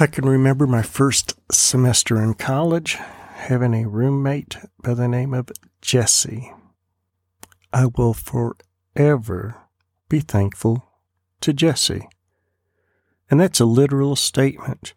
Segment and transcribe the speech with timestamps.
[0.00, 2.98] I can remember my first semester in college
[3.34, 5.50] having a roommate by the name of
[5.82, 6.52] Jesse.
[7.72, 9.56] I will forever
[10.08, 10.88] be thankful
[11.40, 12.08] to Jesse.
[13.28, 14.94] And that's a literal statement.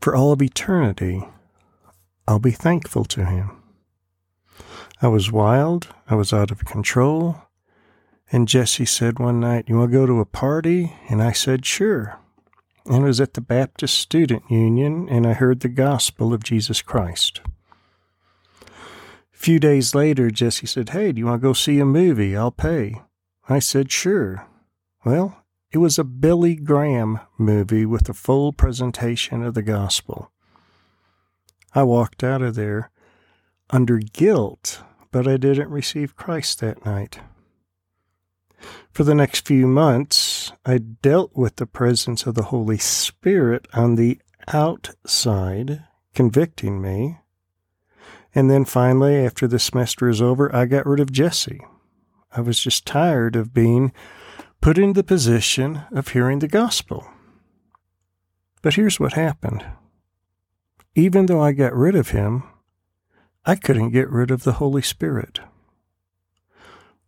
[0.00, 1.26] For all of eternity,
[2.28, 3.60] I'll be thankful to him.
[5.02, 7.42] I was wild, I was out of control,
[8.30, 10.94] and Jesse said one night, You want to go to a party?
[11.08, 12.20] And I said, Sure
[12.88, 17.40] and was at the Baptist Student Union, and I heard the gospel of Jesus Christ.
[18.62, 22.36] A few days later, Jesse said, Hey, do you want to go see a movie?
[22.36, 23.02] I'll pay.
[23.48, 24.46] I said, Sure.
[25.04, 30.30] Well, it was a Billy Graham movie with a full presentation of the gospel.
[31.74, 32.90] I walked out of there
[33.70, 37.18] under guilt, but I didn't receive Christ that night.
[38.90, 40.35] For the next few months,
[40.68, 47.18] I dealt with the presence of the Holy Spirit on the outside, convicting me.
[48.34, 51.60] And then finally, after the semester is over, I got rid of Jesse.
[52.32, 53.92] I was just tired of being
[54.60, 57.06] put in the position of hearing the gospel.
[58.60, 59.64] But here's what happened.
[60.96, 62.42] Even though I got rid of him,
[63.44, 65.38] I couldn't get rid of the Holy Spirit.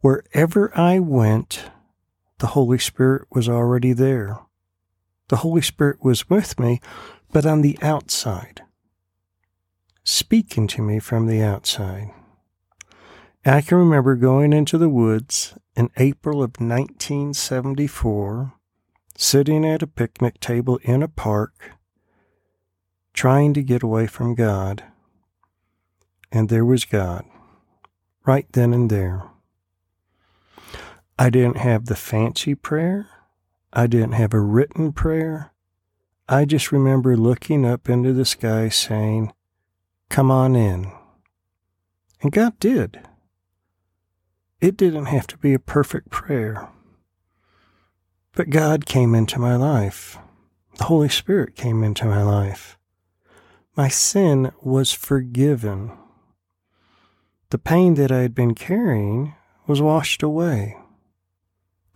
[0.00, 1.70] Wherever I went,
[2.38, 4.38] the Holy Spirit was already there.
[5.28, 6.80] The Holy Spirit was with me,
[7.32, 8.62] but on the outside,
[10.04, 12.12] speaking to me from the outside.
[13.44, 18.52] I can remember going into the woods in April of 1974,
[19.16, 21.72] sitting at a picnic table in a park,
[23.14, 24.84] trying to get away from God.
[26.32, 27.24] And there was God,
[28.26, 29.30] right then and there.
[31.18, 33.08] I didn't have the fancy prayer.
[33.72, 35.52] I didn't have a written prayer.
[36.28, 39.32] I just remember looking up into the sky saying,
[40.10, 40.92] Come on in.
[42.20, 43.00] And God did.
[44.60, 46.68] It didn't have to be a perfect prayer.
[48.32, 50.18] But God came into my life.
[50.76, 52.76] The Holy Spirit came into my life.
[53.74, 55.92] My sin was forgiven.
[57.50, 59.34] The pain that I had been carrying
[59.66, 60.76] was washed away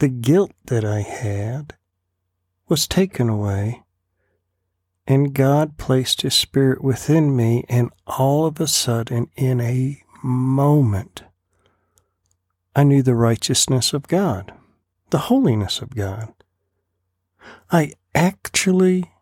[0.01, 1.75] the guilt that I had
[2.69, 3.83] was taken away,
[5.07, 11.23] and God placed His Spirit within me, and all of a sudden, in a moment,
[12.75, 14.55] I knew the righteousness of God,
[15.11, 16.33] the holiness of God.
[17.71, 19.13] I actually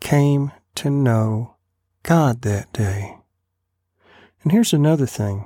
[0.00, 1.56] came to know
[2.04, 3.18] God that day.
[4.42, 5.44] And here's another thing.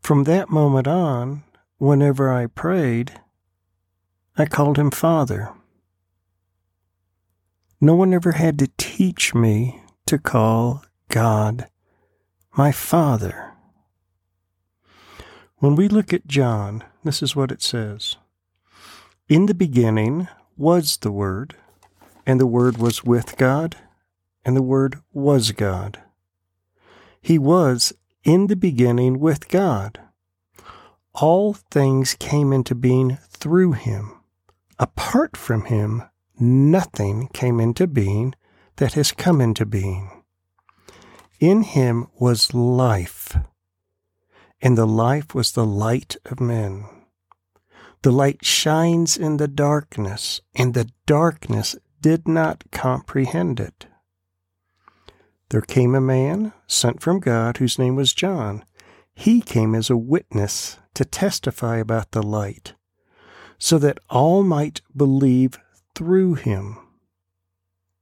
[0.00, 1.44] From that moment on,
[1.78, 3.20] whenever I prayed,
[4.36, 5.52] I called him Father.
[7.80, 11.68] No one ever had to teach me to call God
[12.56, 13.52] my Father.
[15.58, 18.16] When we look at John, this is what it says
[19.28, 21.54] In the beginning was the Word,
[22.26, 23.76] and the Word was with God,
[24.44, 26.02] and the Word was God.
[27.20, 27.92] He was
[28.24, 30.00] in the beginning with God
[31.20, 34.12] all things came into being through him.
[34.78, 36.02] Apart from him,
[36.38, 38.34] nothing came into being
[38.76, 40.10] that has come into being.
[41.40, 43.36] In him was life,
[44.60, 46.84] and the life was the light of men.
[48.02, 53.86] The light shines in the darkness, and the darkness did not comprehend it.
[55.50, 58.64] There came a man sent from God whose name was John.
[59.14, 62.74] He came as a witness to testify about the light,
[63.56, 65.56] so that all might believe
[65.94, 66.76] through him.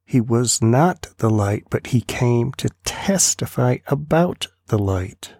[0.06, 5.34] He was not the light, but he came to testify about the light.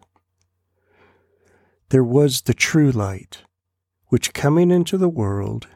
[1.89, 3.44] There was the true light,
[4.09, 5.67] which coming into the world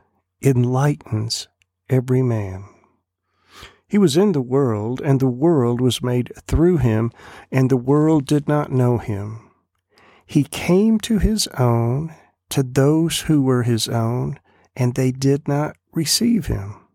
[0.43, 1.49] enlightens
[1.89, 2.67] every man.
[3.89, 7.11] He was in the world, and the world was made through him,
[7.51, 9.50] and the world did not know him.
[10.31, 12.15] He came to his own,
[12.51, 14.39] to those who were his own,
[14.77, 16.87] and they did not receive him.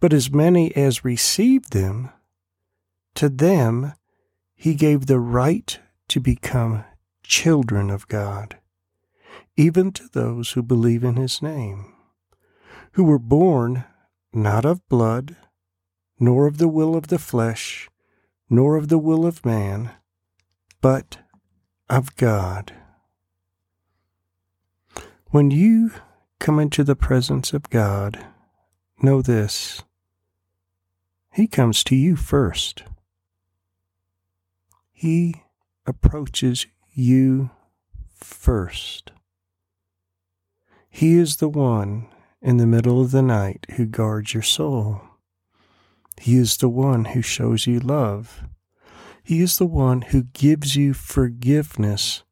[0.00, 2.08] But as many as received them,
[3.16, 3.92] to them
[4.54, 5.78] he gave the right
[6.08, 6.84] to become
[7.22, 8.56] children of God,
[9.58, 11.92] even to those who believe in his name,
[12.92, 13.84] who were born
[14.32, 15.36] not of blood,
[16.18, 17.90] nor of the will of the flesh,
[18.48, 19.90] nor of the will of man,
[20.80, 21.18] but
[21.88, 22.72] of God.
[25.30, 25.92] When you
[26.38, 28.24] come into the presence of God,
[29.02, 29.82] know this
[31.32, 32.82] He comes to you first.
[34.92, 35.42] He
[35.86, 37.50] approaches you
[38.14, 39.12] first.
[40.88, 42.08] He is the one
[42.40, 45.02] in the middle of the night who guards your soul.
[46.18, 48.44] He is the one who shows you love.
[49.26, 52.22] He is the one who gives you forgiveness.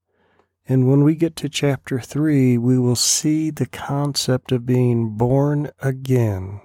[0.68, 5.72] And when we get to chapter 3, we will see the concept of being born
[5.80, 6.60] again,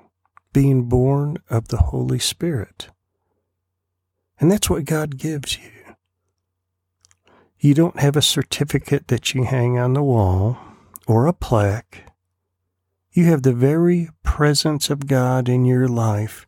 [0.54, 2.90] being born of the Holy Spirit.
[4.40, 5.72] And that's what God gives you.
[7.58, 10.60] You don't have a certificate that you hang on the wall
[11.08, 12.04] or a plaque.
[13.12, 16.46] You have the very presence of God in your life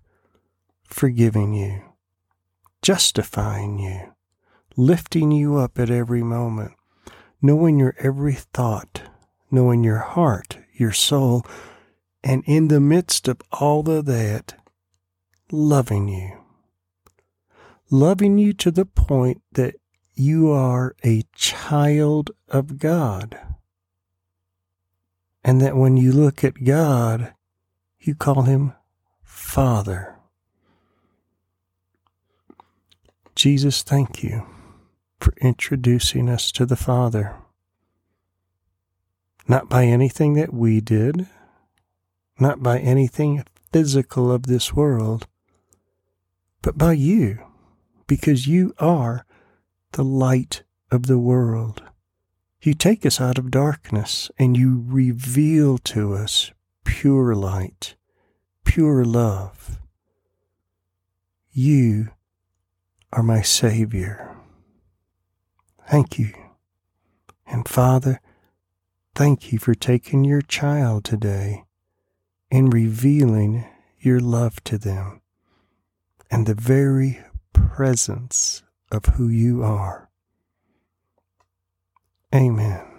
[0.83, 1.81] forgiving you,
[2.81, 4.13] justifying you,
[4.75, 6.73] lifting you up at every moment,
[7.41, 9.03] knowing your every thought,
[9.49, 11.45] knowing your heart, your soul,
[12.23, 14.55] and in the midst of all of that,
[15.51, 16.37] loving you.
[17.89, 19.75] Loving you to the point that
[20.13, 23.37] you are a child of God.
[25.43, 27.33] And that when you look at God,
[27.99, 28.73] you call him
[29.23, 30.20] Father.
[33.41, 34.45] Jesus, thank you
[35.19, 37.37] for introducing us to the Father.
[39.47, 41.25] Not by anything that we did,
[42.39, 43.43] not by anything
[43.73, 45.25] physical of this world,
[46.61, 47.39] but by you,
[48.05, 49.25] because you are
[49.93, 50.61] the light
[50.91, 51.81] of the world.
[52.61, 56.51] You take us out of darkness and you reveal to us
[56.83, 57.95] pure light,
[58.65, 59.79] pure love.
[61.51, 62.09] You
[63.11, 64.35] are my Savior.
[65.89, 66.33] Thank you.
[67.45, 68.21] And Father,
[69.15, 71.65] thank you for taking your child today
[72.49, 73.65] and revealing
[73.99, 75.21] your love to them
[76.29, 77.19] and the very
[77.53, 80.09] presence of who you are.
[82.33, 82.90] Amen.